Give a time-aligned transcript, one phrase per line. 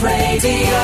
[0.00, 0.78] Brooklands Radio.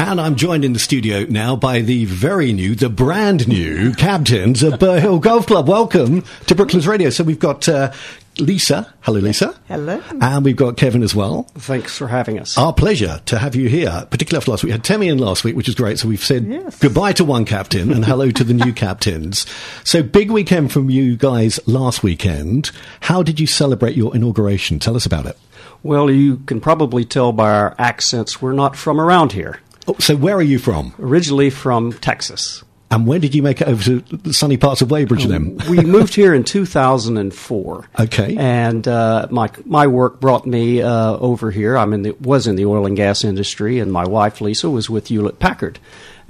[0.00, 4.62] And I'm joined in the studio now by the very new, the brand new captains
[4.62, 5.68] of Burhill Golf Club.
[5.68, 7.10] Welcome to Brooklands Radio.
[7.10, 7.92] So we've got uh,
[8.38, 8.92] Lisa.
[9.02, 9.54] Hello, Lisa.
[9.68, 10.02] Hello.
[10.20, 11.44] And we've got Kevin as well.
[11.54, 12.58] Thanks for having us.
[12.58, 14.68] Our pleasure to have you here, particularly after last week.
[14.70, 15.98] We had Temi in last week, which is great.
[16.00, 16.78] So we've said Yes.
[16.80, 19.46] goodbye to one captain and hello to the new captains.
[19.84, 22.70] So big weekend from you guys last weekend.
[23.00, 24.78] How did you celebrate your inauguration?
[24.80, 25.38] Tell us about it.
[25.82, 29.60] Well, you can probably tell by our accents we're not from around here.
[29.88, 30.94] Oh, so where are you from?
[30.98, 32.62] Originally from Texas.
[32.92, 35.58] And when did you make it over to the sunny parts of Weybridge then?
[35.70, 37.88] We moved here in 2004.
[38.00, 38.36] Okay.
[38.36, 41.76] And uh, my my work brought me uh, over here.
[41.76, 45.06] In the was in the oil and gas industry, and my wife Lisa was with
[45.06, 45.78] Hewlett Packard.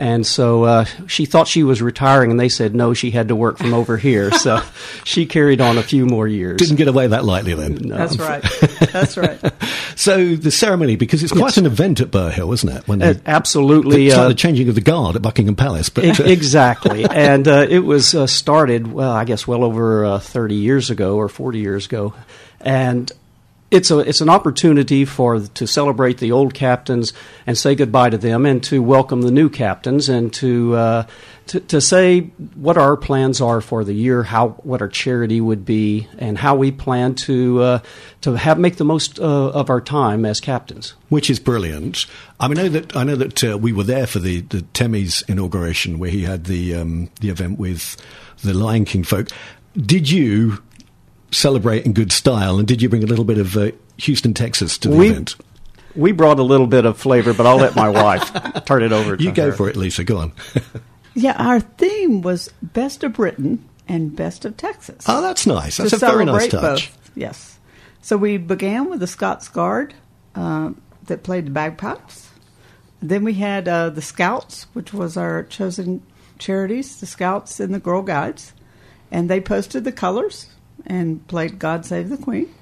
[0.01, 3.37] And so uh, she thought she was retiring, and they said no, she had to
[3.37, 4.31] work from over here.
[4.41, 4.63] So
[5.05, 6.57] she carried on a few more years.
[6.59, 7.75] Didn't get away that lightly then.
[7.89, 8.43] That's right.
[8.93, 9.39] That's right.
[9.97, 11.57] So the ceremony, because it's quite Yes.
[11.59, 12.89] an event at Burr Hill, isn't it?
[12.89, 14.07] When Uh, they- absolutely.
[14.07, 15.91] It's uh, like the changing of the guard at Buckingham Palace.
[15.91, 20.55] But exactly, and uh, it was uh, started well, I guess, well over uh, thirty
[20.55, 22.15] years ago or forty years ago,
[22.63, 23.13] and
[23.71, 27.13] it's a it's an opportunity for to celebrate the old captains
[27.47, 31.07] and say goodbye to them, and to welcome the new captains, and to uh,
[31.47, 32.21] to, to say
[32.55, 36.55] what our plans are for the year, how what our charity would be, and how
[36.55, 37.79] we plan to uh,
[38.23, 40.95] to have make the most uh, of our time as captains.
[41.09, 42.07] which is brilliant.
[42.39, 44.63] I mean, I know that I know that uh, we were there for the the
[44.63, 47.97] Temi's inauguration, where he had the um, the event with
[48.43, 49.29] the Lion King folk.
[49.77, 50.61] Did you
[51.31, 54.79] celebrate in good style, and did you bring a little bit of uh, Houston, Texas,
[54.79, 55.37] to the We- event?
[55.97, 58.33] We brought a little bit of flavor, but I'll let my wife
[58.65, 59.17] turn it over.
[59.17, 59.53] to You go her.
[59.53, 60.05] for it, Lisa.
[60.05, 60.33] Go on.
[61.13, 65.05] Yeah, our theme was Best of Britain and Best of Texas.
[65.09, 65.79] oh, that's nice.
[65.79, 66.93] That's a very nice celebrate touch.
[66.93, 67.11] Both.
[67.17, 67.59] Yes.
[68.01, 69.93] So we began with the Scots Guard
[70.37, 70.71] uh,
[71.07, 72.31] that played the bagpipes.
[73.03, 76.01] Then we had uh, the Scouts, which was our chosen
[76.39, 78.53] charities, the Scouts and the Girl Guides.
[79.11, 80.47] And they posted the colors
[80.87, 82.53] and played God Save the Queen.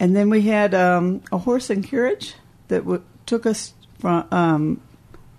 [0.00, 2.34] And then we had um, a horse and carriage
[2.68, 4.80] that w- took us from, um,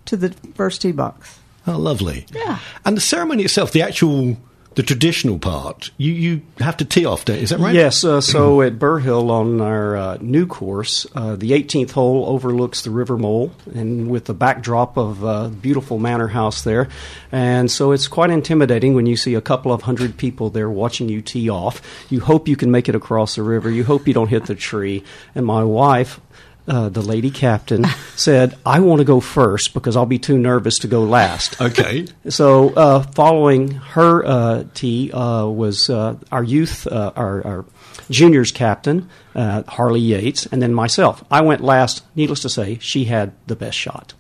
[0.06, 1.40] to the first tee box.
[1.68, 2.25] Oh, lovely.
[2.34, 2.59] Yeah.
[2.85, 4.38] And the ceremony itself, the actual,
[4.75, 7.73] the traditional part, you, you have to tee off, don't- is that right?
[7.73, 12.81] Yes, uh, so at Burhill on our uh, new course, uh, the 18th hole overlooks
[12.81, 16.89] the River Mole, and with the backdrop of uh, beautiful manor house there,
[17.31, 21.09] and so it's quite intimidating when you see a couple of hundred people there watching
[21.09, 21.81] you tee off.
[22.09, 23.69] You hope you can make it across the river.
[23.69, 25.03] You hope you don't hit the tree.
[25.33, 26.19] And my wife.
[26.67, 30.79] Uh, the lady captain said, "I want to go first because I'll be too nervous
[30.79, 32.07] to go last." Okay.
[32.27, 37.65] So, uh, following her uh, tee uh, was uh, our youth, uh, our, our
[38.09, 41.23] juniors captain, uh, Harley Yates, and then myself.
[41.29, 42.03] I went last.
[42.15, 44.15] Needless to say, she had the best shot.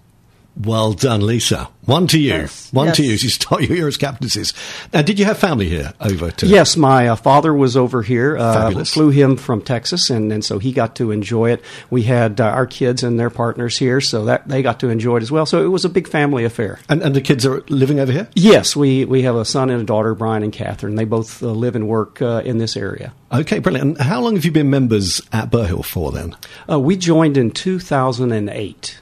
[0.57, 1.69] Well done, Lisa.
[1.85, 2.33] One to you.
[2.33, 3.21] Yes, One to yes.
[3.21, 3.25] you.
[3.25, 4.53] You start your year as captaincies.
[4.93, 6.47] Now, did you have family here over to?
[6.47, 8.37] Yes, my uh, father was over here.
[8.37, 8.93] Uh, Fabulous.
[8.93, 11.63] Flew him from Texas, and, and so he got to enjoy it.
[11.89, 15.17] We had uh, our kids and their partners here, so that they got to enjoy
[15.17, 15.45] it as well.
[15.45, 16.79] So it was a big family affair.
[16.87, 18.27] And, and the kids are living over here?
[18.35, 20.95] Yes, we, we have a son and a daughter, Brian and Catherine.
[20.95, 23.13] They both uh, live and work uh, in this area.
[23.31, 23.97] Okay, brilliant.
[23.97, 26.35] And how long have you been members at Burhill for then?
[26.69, 28.99] Uh, we joined in 2008.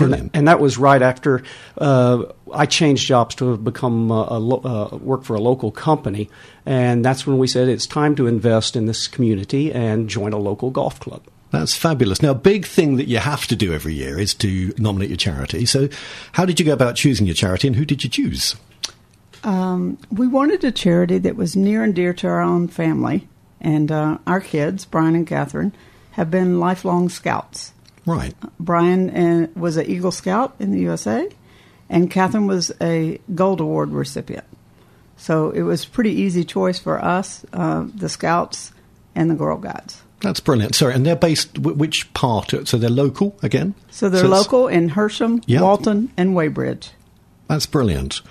[0.00, 0.22] Brilliant.
[0.22, 1.42] And, and that was right after
[1.78, 6.28] uh, I changed jobs to become uh, a lo- uh, work for a local company,
[6.66, 10.38] and that's when we said it's time to invest in this community and join a
[10.38, 11.22] local golf club.
[11.50, 12.22] That's fabulous.
[12.22, 15.16] Now, a big thing that you have to do every year is to nominate your
[15.16, 15.66] charity.
[15.66, 15.88] So,
[16.32, 18.54] how did you go about choosing your charity and who did you choose?
[19.42, 23.28] We wanted a charity that was near and dear to our own family,
[23.60, 25.72] and uh, our kids, Brian and Catherine,
[26.12, 27.72] have been lifelong scouts.
[28.06, 28.34] Right.
[28.58, 31.28] Brian uh, was an Eagle Scout in the USA,
[31.88, 34.44] and Catherine was a Gold Award recipient.
[35.16, 38.72] So it was a pretty easy choice for us, uh, the Scouts
[39.14, 40.00] and the Girl Guides.
[40.22, 40.74] That's brilliant.
[40.74, 42.52] Sorry, and they're based wh- which part?
[42.68, 43.74] So they're local again.
[43.90, 45.62] So they're it's- local in Hersham, Yeah.
[45.62, 46.90] Walton, and Weybridge.
[47.50, 48.22] That's brilliant.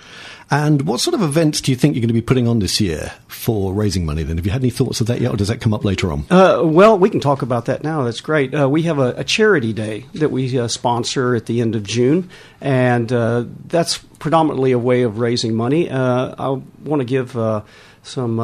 [0.50, 2.80] And what sort of events do you think you're going to be putting on this
[2.80, 4.22] year for raising money?
[4.22, 6.10] Then, have you had any thoughts of that yet, or does that come up later
[6.10, 6.24] on?
[6.30, 8.02] Uh, well, we can talk about that now.
[8.02, 8.54] That's great.
[8.54, 11.82] Uh, we have a, a charity day that we uh, sponsor at the end of
[11.82, 12.30] June,
[12.62, 15.90] and uh, that's predominantly a way of raising money.
[15.90, 16.48] Uh, I
[16.82, 17.60] want to give uh,
[18.02, 18.40] some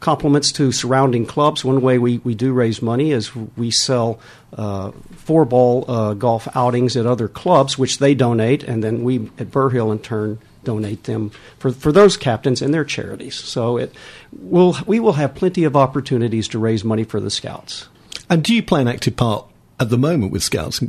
[0.00, 1.64] compliments to surrounding clubs.
[1.64, 4.18] One way we, we do raise money is we sell
[4.54, 9.30] uh, four ball uh, golf outings at other clubs, which they donate, and then we
[9.38, 13.34] at Burhill in turn donate them for, for those captains and their charities.
[13.34, 13.94] So it
[14.32, 17.88] will we will have plenty of opportunities to raise money for the scouts.
[18.28, 19.46] And do you play an active part
[19.78, 20.80] at the moment with Scouts?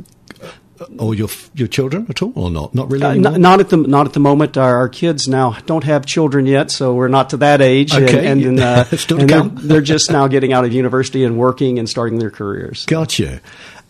[0.98, 2.74] Or your your children at all, or not?
[2.74, 3.04] Not really.
[3.04, 3.32] Uh, anymore?
[3.32, 4.56] not, not at the not at the moment.
[4.56, 7.94] Our, our kids now don't have children yet, so we're not to that age.
[7.94, 8.26] Okay.
[8.26, 11.38] and, and, uh, Still to and they're, they're just now getting out of university and
[11.38, 12.86] working and starting their careers.
[12.86, 13.40] Gotcha.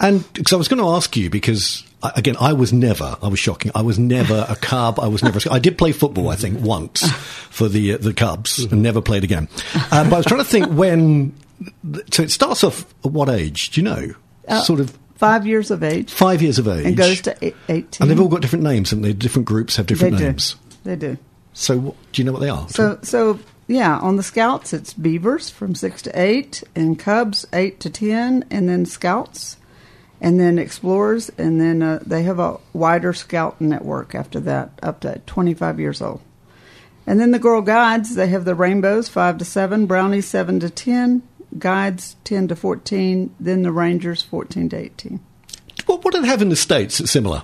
[0.01, 3.17] And because I was going to ask you because again, I was never.
[3.23, 3.73] I was shocking.
[3.75, 4.99] I was never a Cub.
[4.99, 5.39] I was never.
[5.51, 6.29] I did play football.
[6.29, 9.49] I think once for the uh, the Cubs and never played again.
[9.75, 11.35] Uh, but I was trying to think when.
[12.13, 13.71] So it starts off at what age?
[13.71, 14.15] Do you know?
[14.65, 16.85] sort of Five years of age five years of age.
[16.85, 18.03] and goes to eight- 18.
[18.03, 20.25] And they've all got different names, and they different groups have they different do.
[20.25, 20.57] names.
[20.83, 21.17] They do.
[21.53, 22.69] So what, do you know what they are?
[22.69, 23.39] So, so
[23.69, 28.45] yeah, on the Scouts, it's Beavers from six to eight, and Cubs eight to ten,
[28.51, 29.59] and then Scouts,
[30.21, 35.01] and then Explorers, and then uh, they have a wider Scout network after that, up
[35.01, 36.21] to twenty-five years old.
[37.07, 40.71] And then the Girl Guides, they have the Rainbows five to seven, Brownies seven to
[40.71, 41.23] ten,
[41.59, 45.21] Guides ten to fourteen, then the Rangers fourteen to eighteen.
[45.87, 47.43] what, what do they have in the states that's similar?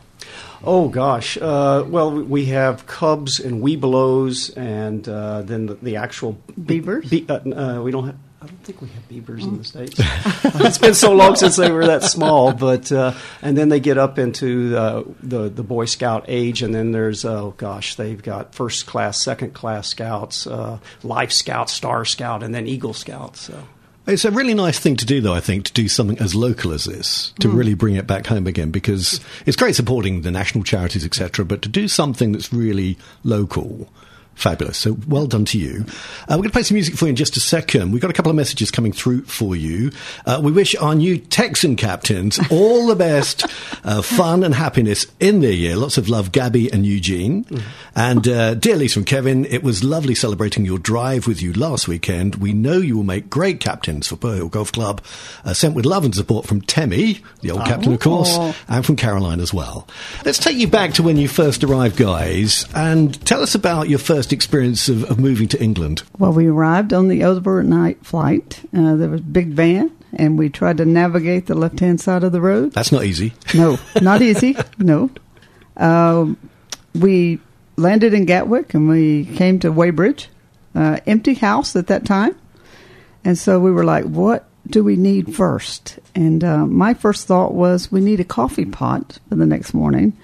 [0.64, 1.37] Oh gosh.
[1.37, 7.08] Uh, well, we have cubs and webelos, and uh, then the, the actual Beavers?
[7.08, 8.16] Be, uh, uh, we don't have.
[8.40, 9.96] I don't think we have beavers in the states.
[10.44, 13.99] it's been so long since they were that small, but uh, and then they get
[13.99, 18.55] up into uh, the the Boy Scout age, and then there's oh gosh, they've got
[18.55, 23.40] first class, second class scouts, uh, Life Scout, Star Scout, and then Eagle Scouts.
[23.40, 23.60] So.
[24.08, 26.72] It's a really nice thing to do, though, I think, to do something as local
[26.72, 27.56] as this, to hmm.
[27.56, 31.60] really bring it back home again, because it's great supporting the national charities, etc., but
[31.60, 33.93] to do something that's really local,
[34.38, 34.79] fabulous.
[34.79, 35.85] So well done to you.
[36.23, 37.93] Uh, we're going to play some music for you in just a second.
[37.93, 39.90] We've got a couple of messages coming through for you.
[40.25, 43.44] Uh, we wish our new Texan captains all the best,
[43.85, 45.76] uh, fun and happiness in their year.
[45.76, 47.44] Lots of love, Gabby and Eugene.
[47.94, 51.88] And uh, dear Lisa and Kevin, it was lovely celebrating your drive with you last
[51.88, 52.37] weekend.
[52.37, 55.02] We know you will make great captains for Burhill Golf Club.
[55.44, 58.55] Uh, sent with love and support from Temmie, the old captain, of course, Oh.
[58.69, 59.88] and from Caroline as well.
[60.25, 63.99] Let's take you back to when you first arrived, guys, and tell us about your
[63.99, 66.02] first experience of, of moving to England.
[66.19, 68.60] Well, we arrived on the overnight flight.
[68.76, 72.32] Uh, there was a big van, and we tried to navigate the left-hand side of
[72.32, 72.72] the road.
[72.72, 73.34] That's not easy.
[73.54, 74.56] No, not easy.
[74.78, 75.10] No.
[75.76, 76.36] Um,
[76.94, 77.40] we
[77.76, 80.28] landed in Gatwick, and we came to Weybridge,
[80.74, 82.34] uh, empty house at that time,
[83.24, 85.98] and so we were like, "What do we need first?
[86.14, 90.16] And uh, my first thought was, "We need a coffee pot for the next morning."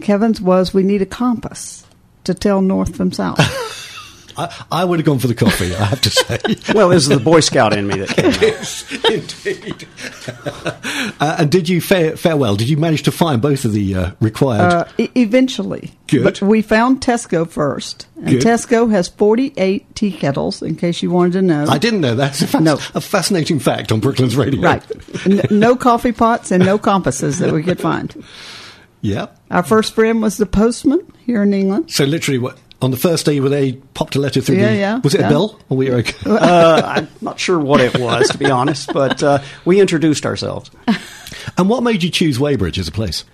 [0.00, 1.84] Kevin's was, "We need a compass."
[2.28, 3.38] To tell north from south.
[4.36, 6.38] I, I would have gone for the coffee, I have to say.
[6.74, 8.40] Well, this is the Boy Scout in me that came out.
[8.42, 9.88] yes, indeed.
[11.20, 12.54] uh, and did you fare, fare well?
[12.54, 14.72] Did you manage to find both of the uh, required?
[14.72, 15.90] Uh, e- eventually.
[16.06, 16.22] Good.
[16.22, 18.06] But we found Tesco first.
[18.16, 18.42] And Good.
[18.42, 21.64] Tesco has 48 tea kettles, in case you wanted to know.
[21.66, 22.32] I didn't know that.
[22.40, 22.74] It's a, fasc- No.
[22.94, 24.60] a fascinating fact on Brooklands radio.
[24.60, 24.84] Right.
[25.26, 28.22] N- no coffee pots and no compasses that we could find.
[29.00, 29.28] Yeah.
[29.50, 31.90] Our first friend was the postman here in England.
[31.90, 34.56] So literally, what on the first day, were they popped a letter through?
[34.56, 35.26] Yeah, the, yeah, Was it yeah.
[35.26, 35.60] a bill?
[35.68, 36.16] Or were okay?
[36.26, 40.70] Uh, I'm not sure what it was, to be honest, but uh, we introduced ourselves.
[41.58, 43.24] and what made you choose Weybridge as a place?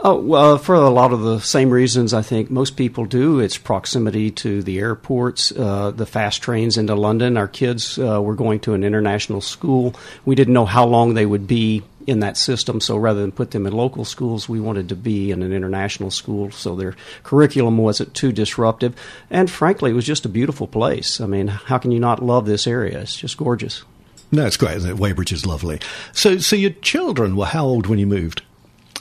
[0.00, 3.38] Oh, well, for a lot of the same reasons I think most people do.
[3.38, 7.36] It's proximity to the airports, uh, the fast trains into London.
[7.36, 9.94] Our kids uh, were going to an international school.
[10.24, 13.50] We didn't know how long they would be in that system, so rather than put
[13.52, 17.78] them in local schools, we wanted to be in an international school so their curriculum
[17.78, 18.94] wasn't too disruptive.
[19.30, 21.20] And frankly, it was just a beautiful place.
[21.20, 23.00] I mean, how can you not love this area?
[23.00, 23.82] It's just gorgeous.
[24.30, 24.98] No, it's great, isn't it?
[24.98, 25.78] Weybridge is lovely.
[26.12, 28.42] So, so your children were how old when you moved?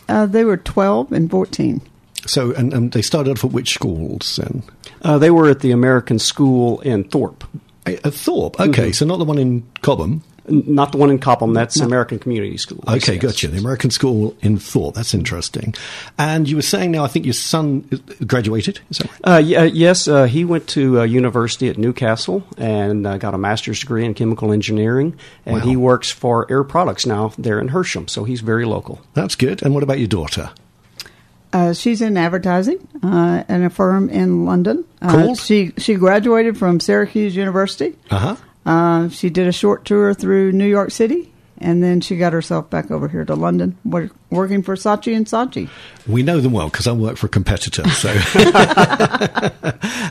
[0.09, 1.81] Uh, they were 12 and 14.
[2.25, 4.63] So, and, and they started off at which schools then?
[5.01, 7.43] Uh, they were at the American School in Thorpe.
[7.85, 8.59] At Thorpe.
[8.59, 8.91] Okay, Mm-hmm.
[8.91, 10.21] so not the one in Cobham.
[10.51, 11.53] N- Not the one in Cobham.
[11.53, 12.83] That's American Community School.
[12.87, 13.21] Okay, Yes.
[13.21, 13.47] gotcha.
[13.47, 14.95] The American school in Thorpe.
[14.95, 15.73] That's interesting.
[16.17, 17.85] And you were saying now, I think your son
[18.27, 18.79] graduated.
[18.89, 19.19] Is that right?
[19.23, 23.33] Uh, y- uh, yes, uh, he went to uh, university at Newcastle and uh, got
[23.33, 25.15] a master's degree in chemical engineering,
[25.45, 25.61] and Wow.
[25.61, 28.09] he works for Air Products now there in Hersham.
[28.09, 28.99] So he's very local.
[29.13, 29.61] That's good.
[29.63, 30.51] And what about your daughter?
[31.53, 34.85] Uh, she's in advertising uh, in a firm in London.
[35.01, 35.35] Uh, Cool.
[35.35, 37.93] She she graduated from Syracuse University.
[38.09, 38.35] Uh huh.
[38.65, 42.69] Uh, she did a short tour through New York City, and then she got herself
[42.69, 45.67] back over here to London, wor- working for Saatchi and Saatchi.
[46.07, 47.87] We know them well because I work for a competitor.
[47.89, 48.09] So,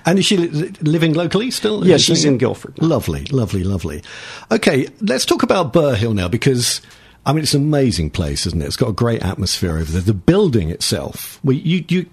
[0.05, 1.87] and is she living locally still?
[1.87, 2.81] Yeah, Is she's saying- in Guildford.
[2.81, 4.03] Lovely, lovely, lovely.
[4.51, 6.81] Okay, let's talk about Burhill now because
[7.27, 8.67] I mean it's an amazing place, isn't it?
[8.67, 10.03] It's got a great atmosphere over there.
[10.03, 11.39] The building itself.
[11.45, 12.07] Well, you you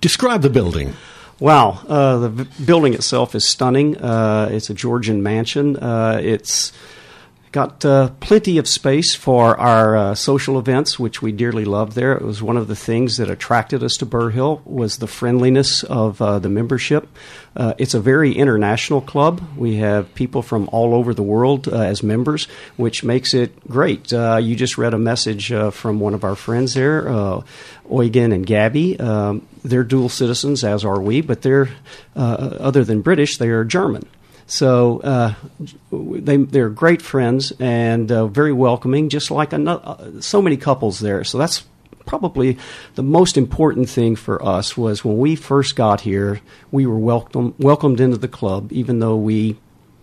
[0.00, 0.92] describe the building.
[1.40, 3.96] Wow, uh, the building itself is stunning.
[3.96, 5.76] Uh, it's a Georgian mansion.
[5.76, 6.72] Uh, it's
[7.54, 11.94] got uh, plenty of space for our uh, social events, which we dearly love.
[11.94, 15.84] There, it was one of the things that attracted us to Burhill was the friendliness
[15.84, 17.06] of uh, the membership.
[17.54, 19.40] Uh, it's a very international club.
[19.56, 22.46] We have people from all over the world uh, as members,
[22.76, 24.12] which makes it great.
[24.12, 27.04] Uh, you just read a message from one of our friends there,
[27.88, 28.98] Eugen and Gabby.
[28.98, 31.68] Um, they're dual citizens, as are we, but they're
[32.16, 34.08] other than British, they are German.
[34.46, 35.34] So uh,
[35.90, 41.00] they they're great friends and uh, very welcoming, just like another, uh, so many couples
[41.00, 41.24] there.
[41.24, 41.64] So that's
[42.06, 42.58] probably
[42.94, 47.54] the most important thing for us was when we first got here, we were welcome,
[47.58, 49.56] welcomed into the club, even though we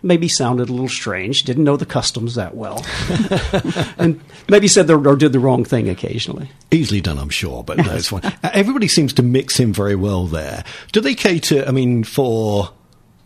[0.04, 2.84] maybe sounded a little strange, didn't know the customs that well,
[3.98, 4.20] and
[4.50, 6.50] maybe said the, or did the wrong thing occasionally.
[6.72, 8.22] Easily done, I'm sure, but it's fine.
[8.44, 10.64] Everybody seems to mix in very well there.
[10.92, 12.72] Do they cater, I mean, for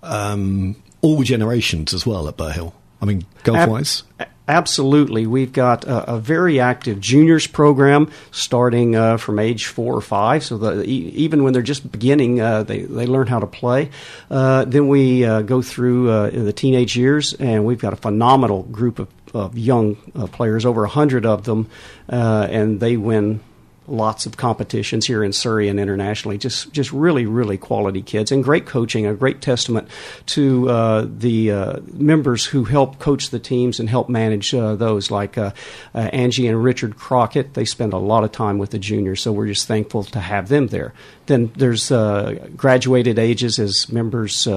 [0.03, 0.75] um,
[1.05, 2.73] all generations as well at Burhill?
[3.01, 4.03] I mean, golf wise?
[4.19, 5.27] Ab- absolutely.
[5.27, 10.43] We've got a, a, very active juniors program starting uh, from age four or five.
[10.43, 13.91] So the, even when they're just beginning, uh, they, they learn how to play.
[14.31, 18.63] Uh, then we uh, go through uh, the teenage years, and we've got a phenomenal
[18.63, 21.69] group of, of young uh, players, over 100 of them,
[22.07, 23.41] and they win
[23.87, 26.37] lots of competitions here in Surrey and internationally.
[26.37, 29.05] Just just really really quality kids and great coaching.
[29.05, 29.87] A great testament
[30.27, 35.11] to uh, the uh, members who help coach the teams and help manage uh, those,
[35.11, 35.51] like uh,
[35.93, 37.53] uh, Angie and Richard Crockett.
[37.53, 40.47] They spend a lot of time with the juniors, so we're just thankful to have
[40.47, 40.93] them there.
[41.27, 44.47] Then there's uh, graduated ages as members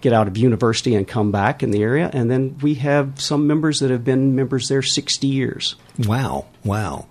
[0.00, 3.46] get out of university and come back in the area, and then we have some
[3.46, 5.76] members that have been members there 60 years.
[5.98, 6.46] Wow!
[6.64, 7.06] Wow!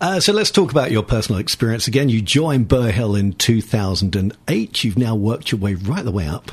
[0.00, 2.08] Uh, so let's talk about your personal experience again.
[2.08, 4.84] You joined Burhill in 2008.
[4.84, 6.52] You've now worked your way right the way up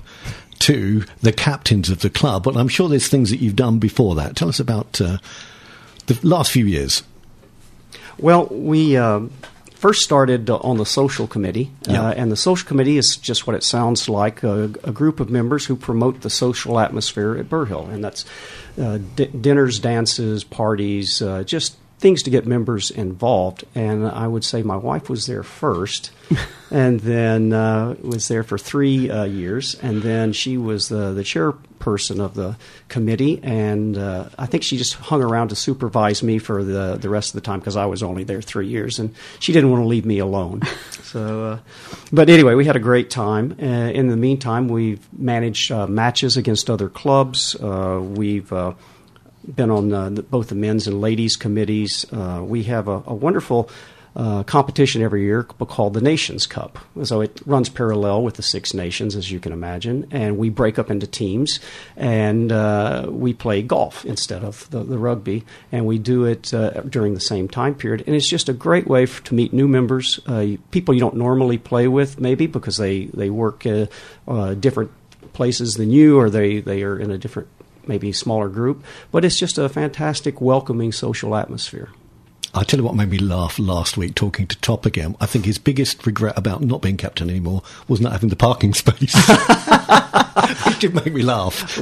[0.59, 4.15] to the captains of the club, but I'm sure there's things that you've done before
[4.15, 4.35] that.
[4.35, 5.17] Tell us about uh,
[6.07, 7.03] the last few years.
[8.17, 9.21] Well, we uh,
[9.83, 12.03] first started on the social committee, yeah.
[12.03, 15.29] uh, and the social committee is just what it sounds like a, a, group of
[15.29, 18.23] members who promote the social atmosphere at Burhill, and that's
[18.79, 23.63] uh, d- dinners, dances, parties, uh, just things to get members involved.
[23.73, 26.11] And I would say my wife was there first,
[26.69, 31.23] and then uh, was there for three uh, years, and then she was the the
[31.23, 32.57] chairperson of the
[32.89, 37.09] committee, and uh, I think she just hung around to supervise me for the the
[37.09, 39.81] rest of the time because I was only there three years, and she didn't want
[39.83, 40.61] to leave me alone.
[41.03, 41.59] so, uh,
[42.11, 43.55] but anyway, we had a great time.
[43.61, 47.55] Uh, in the meantime, we've managed uh, matches against other clubs.
[47.61, 48.51] we've
[49.43, 52.05] been on uh, the, both the men's and ladies committees.
[52.11, 53.69] Uh, we have a, a wonderful
[54.15, 56.77] uh, competition every year called the Nations Cup.
[57.03, 60.07] So it runs parallel with the Six Nations, as you can imagine.
[60.11, 61.59] And we break up into teams
[61.97, 65.45] and uh, we play golf instead of the, the rugby.
[65.71, 68.03] And we do it uh, during the same time period.
[68.05, 71.15] And it's just a great way for, to meet new members, uh, people you don't
[71.17, 73.65] normally play with, maybe because they, they work
[74.59, 74.91] different
[75.33, 77.49] places than you or they, they are in a different
[77.87, 81.89] maybe smaller group, but it's just a fantastic, welcoming social atmosphere.
[82.55, 85.15] I tell you what made me laugh last week talking to Top again.
[85.19, 88.73] I think his biggest regret about not being captain anymore was not having the parking
[88.75, 89.15] space.
[90.67, 91.79] it did make me laugh.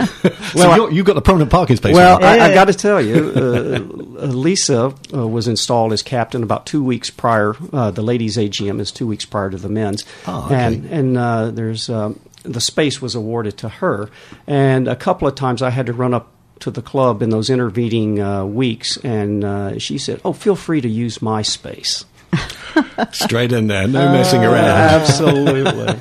[0.55, 1.93] well, so you got the permanent parking space.
[1.93, 6.65] Well, I, have got to tell you, uh, Lisa uh, was installed as captain about
[6.65, 7.53] two weeks prior.
[7.73, 10.55] Uh, the ladies' AGM is two weeks prior to the men's, oh, okay.
[10.55, 14.09] and and uh, there's um, the space was awarded to her.
[14.47, 16.31] And a couple of times I had to run up
[16.61, 20.79] to the club in those intervening uh, weeks, and uh, she said, "Oh, feel free
[20.81, 22.05] to use my space."
[23.11, 24.65] Straight in there, no messing around.
[24.65, 25.99] Absolutely.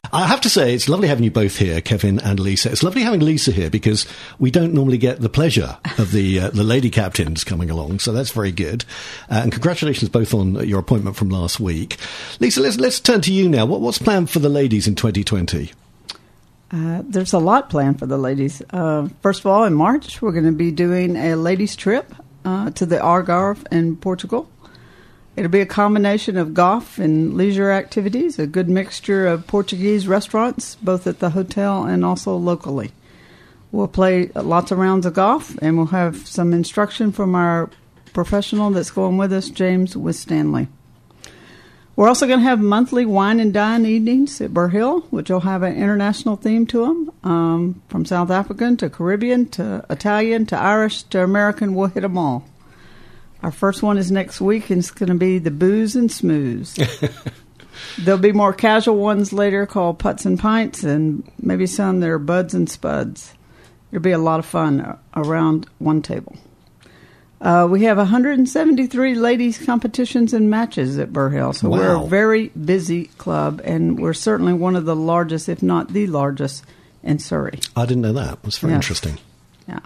[0.16, 2.70] I have to say, it's lovely having you both here, Kevin and Lisa.
[2.72, 4.06] It's lovely having Lisa here because
[4.38, 8.12] we don't normally get the pleasure of the uh, the lady captains coming along, so
[8.12, 8.86] that's very good.
[9.30, 11.98] Uh, and congratulations both on your appointment from last week.
[12.40, 13.66] Lisa, let's let's turn to you now.
[13.66, 15.70] What, what's planned for the ladies in 2020?
[16.70, 18.62] Uh, there's a lot planned for the ladies.
[18.70, 22.14] Uh, first of all, in March, we're going to be doing a ladies' trip
[22.46, 24.48] uh, to the Algarve in Portugal.
[25.36, 30.76] It'll be a combination of golf and leisure activities, a good mixture of Portuguese restaurants,
[30.76, 32.92] both at the hotel and also locally.
[33.70, 37.68] We'll play lots of rounds of golf, and we'll have some instruction from our
[38.14, 40.68] professional that's going with us, James Winstanley.
[41.96, 45.62] We're also going to have monthly wine and dine evenings at Burhill, which will have
[45.62, 51.02] an international theme to them, um, from South African to Caribbean to Italian to Irish
[51.04, 51.74] to American.
[51.74, 52.46] We'll hit them all.
[53.42, 56.74] Our first one is next week, and it's going to be the booze and smooze.
[57.98, 62.18] There'll be more casual ones later called putts and pints, and maybe some that are
[62.18, 63.34] buds and spuds.
[63.92, 66.36] It'll be a lot of fun around one table.
[67.40, 71.76] Uh, we have 173 ladies competitions and matches at Burhill, so Wow.
[71.78, 76.06] we're a very busy club, and we're certainly one of the largest, if not the
[76.06, 76.64] largest,
[77.02, 77.60] in Surrey.
[77.76, 78.42] I didn't know that.
[78.42, 78.78] That's very Yes.
[78.84, 79.18] interesting.
[79.68, 79.80] Yeah,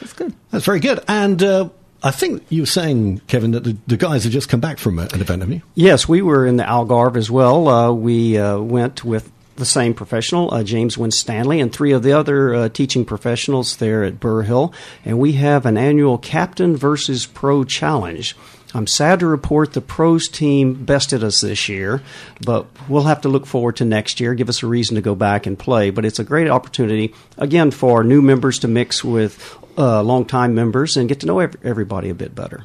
[0.00, 0.32] that's good.
[0.50, 1.00] That's very good.
[1.06, 1.68] And uh,
[2.02, 4.98] I think you were saying, Kevin, that the, the guys have just come back from
[4.98, 5.62] a, an event, haven't you?
[5.74, 7.68] Yes, we were in the Algarve as well.
[7.68, 12.12] Uh, we uh, went with the same professional, uh, James Winstanley, and three of the
[12.12, 14.72] other uh, teaching professionals there at Burhill.
[15.04, 18.36] And we have an annual Captain versus Pro Challenge.
[18.74, 22.02] I'm sad to report the pros team bested us this year,
[22.44, 25.14] but we'll have to look forward to next year, give us a reason to go
[25.14, 25.90] back and play.
[25.90, 30.96] But it's a great opportunity, again, for new members to mix with uh, longtime members
[30.96, 32.64] and get to know ev- everybody a bit better.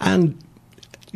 [0.00, 0.38] And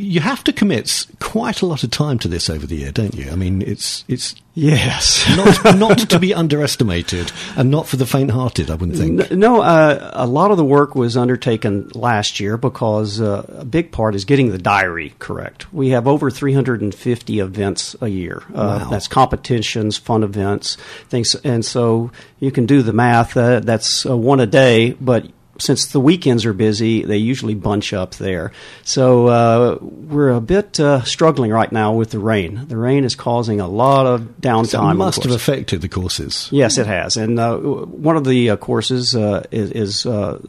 [0.00, 3.14] you have to commit quite a lot of time to this over the year, don't
[3.14, 3.30] you?
[3.30, 5.25] I mean, it's it's Yes.
[5.37, 8.69] not not to be underestimated, and not for the faint-hearted.
[8.71, 9.30] I wouldn't think.
[9.30, 13.92] No, uh, a lot of the work was undertaken last year because uh, a big
[13.92, 15.73] part is getting the diary correct.
[15.73, 18.42] We have over 350 events a year.
[18.54, 18.90] Uh, Wow.
[18.90, 20.76] That's competitions, fun events,
[21.09, 23.37] things, and so you can do the math.
[23.37, 25.26] Uh, that's uh, one a day, but
[25.61, 28.52] since the weekends are busy, they usually bunch up there.
[28.83, 32.67] So uh, we're a bit uh, struggling right now with the rain.
[32.69, 34.81] The rain is causing a lot of downtime.
[34.81, 36.49] On the must have affected the courses.
[36.50, 37.17] Yes, it has.
[37.17, 40.40] And uh, one of the uh, courses uh, is, is uh,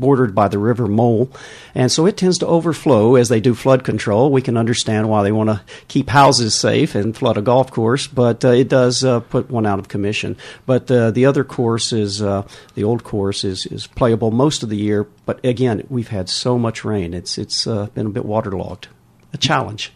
[0.00, 1.30] bordered by the River Mole,
[1.74, 4.30] and so it tends to overflow as they do flood control.
[4.30, 8.06] We can understand why they want to keep houses safe and flood a golf course,
[8.06, 10.36] but uh, it does uh, put one out of commission.
[10.66, 14.68] But uh, the other course is uh, the old course is is playable most of
[14.68, 15.06] the year.
[15.26, 18.88] But again, we've had so much rain; it's it's uh, been a bit waterlogged.
[19.32, 19.92] A challenge.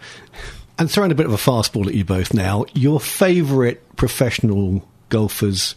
[0.78, 2.66] And throwing a bit of a fastball at you both now.
[2.74, 5.76] Your favourite professional golfers,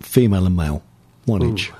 [0.00, 0.82] female and male,
[1.24, 1.72] one each.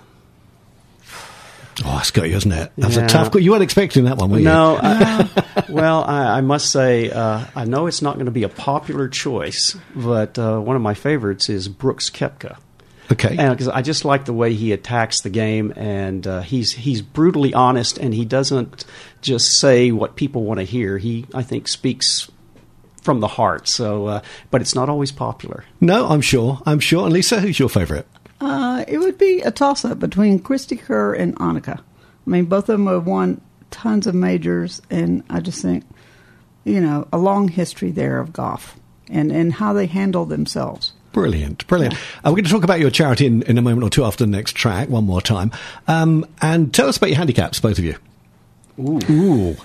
[1.85, 2.73] Oh, it's got you, hasn't it?
[2.79, 3.07] That's a Yeah.
[3.07, 3.35] tough.
[3.35, 4.45] You weren't expecting that one, were you?
[4.45, 8.45] No, I, well, I, I must say, uh, I know it's not going to be
[8.45, 12.57] a popular choice, but uh, one of my favorites is Brooks Koepka.
[13.13, 13.37] Okay.
[13.39, 17.03] And 'cause I just like the way he attacks the game, and uh, he's he's
[17.03, 18.85] brutally honest, and he doesn't
[19.23, 20.99] just say what people want to hear.
[20.99, 22.29] He, I think, speaks
[23.03, 23.69] from the heart.
[23.69, 24.21] So, uh,
[24.51, 25.63] but it's not always popular.
[25.81, 26.61] no, I'm sure.
[26.67, 27.05] I'm sure.
[27.05, 28.07] And Lisa, who's your favourite?
[28.89, 31.79] It would be a toss up between Cristie Kerr and Annika.
[31.79, 35.85] I mean, both of them have won tons of majors, and I just think,
[36.65, 40.93] you know, a long history there of golf and, and how they handle themselves.
[41.13, 41.95] Brilliant, brilliant.
[41.95, 44.25] Uh, we're going to talk about your charity in, in a moment or two after
[44.25, 45.51] the next track, one more time.
[45.89, 47.97] Um, and tell us about your handicaps, both of you.
[48.79, 49.57] Ooh.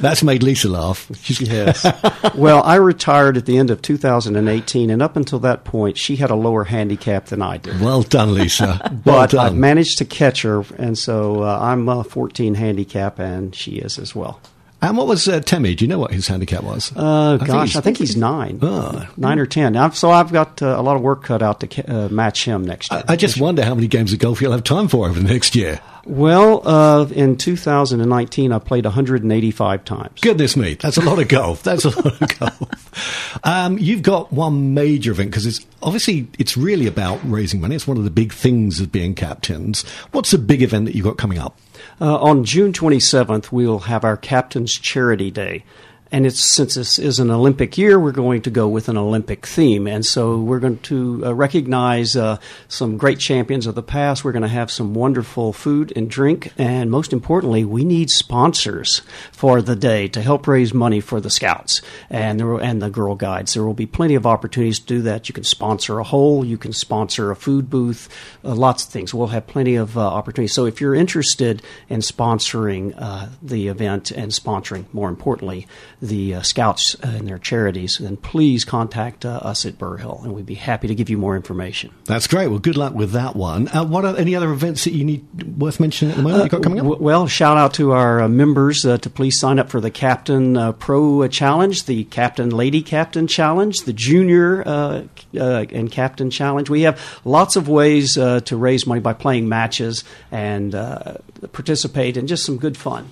[0.00, 1.10] That's made Lisa laugh.
[1.22, 1.84] She's, Yes.
[2.34, 6.30] well, I retired at the end of 2018, and up until that point, she had
[6.30, 7.80] a lower handicap than I did.
[7.80, 8.80] Well done, Lisa.
[9.04, 9.46] Well But done.
[9.46, 13.98] I've managed to catch her, and so uh, I'm a 14 handicap, and she is
[13.98, 14.40] as well.
[14.82, 15.76] and what was uh, Temmie?
[15.76, 16.92] Do you know what his handicap was?
[16.96, 19.08] Uh, I gosh, he's- I think he's nine, Ah.
[19.16, 19.76] nine or ten.
[19.76, 22.44] I've, so I've got uh, a lot of work cut out to ca- uh, match
[22.44, 23.02] him next year.
[23.08, 25.28] I, I just wonder how many games of golf you'll have time for over the
[25.28, 25.80] next year.
[26.08, 30.20] Well, uh, in 2019, I played 185 times.
[30.20, 31.62] Goodness me, that's a lot of golf.
[31.62, 33.40] That's a lot of golf.
[33.44, 37.74] Um, you've got one major event because it's obviously it's really about raising money.
[37.74, 39.82] It's one of the big things of being captains.
[40.12, 41.58] What's the big event that you've got coming up?
[42.00, 45.64] Uh, on June 27th, we'll have our Captain's Charity Day.
[46.10, 49.44] And it's since this is an Olympic year, we're going to go with an Olympic
[49.44, 54.24] theme, and so we're going to uh, recognize uh, some great champions of the past.
[54.24, 59.02] We're going to have some wonderful food and drink, and most importantly, we need sponsors
[59.32, 63.14] for the day to help raise money for the Scouts and the and the Girl
[63.14, 63.52] Guides.
[63.52, 65.28] There will be plenty of opportunities to do that.
[65.28, 68.08] You can sponsor a hole, you can sponsor a food booth,
[68.42, 69.12] uh, lots of things.
[69.12, 70.54] We'll have plenty of uh, opportunities.
[70.54, 75.66] So if you're interested in sponsoring uh, the event and sponsoring, more importantly,
[76.00, 80.46] the uh, Scouts and their charities, then please contact uh, us at Burhill, and we'd
[80.46, 81.92] be happy to give you more information.
[82.04, 82.48] That's great.
[82.48, 83.66] Well, good luck with that one.
[83.68, 86.44] Uh, what are any other events that you need worth mentioning at the moment?
[86.44, 86.84] you got coming up?
[86.84, 89.90] W- Well, shout out to our uh, members uh, to please sign up for the
[89.90, 95.02] Captain uh, Pro uh, Challenge, the Captain Lady Captain Challenge, the Junior uh,
[95.36, 96.70] uh, and Captain Challenge.
[96.70, 101.14] We have lots of ways uh, to raise money by playing matches and uh,
[101.52, 103.08] participate and just some good fun.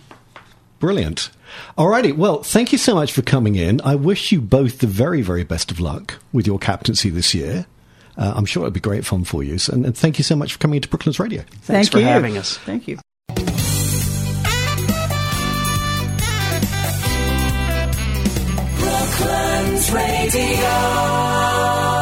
[0.78, 1.30] Brilliant.
[1.76, 2.16] Alrighty.
[2.16, 3.80] Well, thank you so much for coming in.
[3.82, 7.66] I wish you both the very, very best of luck with your captaincy this year.
[8.16, 9.58] Uh, I'm sure it'll be great fun for you.
[9.58, 11.42] So, and, and thank you so much for coming into Brooklands Radio.
[11.42, 12.06] Thanks Thank for you.
[12.06, 12.56] having us.
[12.58, 12.98] Thank you.
[18.78, 21.95] Brooklands Radio.